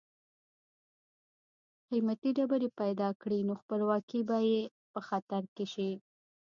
قیمتي 1.89 2.29
ډبرې 2.37 2.69
پیدا 2.79 3.09
کړي 3.21 3.39
نو 3.47 3.53
خپلواکي 3.61 4.21
به 4.29 4.37
یې 4.49 4.61
په 4.93 4.99
خطر 5.07 5.41
کې 5.55 5.65
شي. 5.73 5.89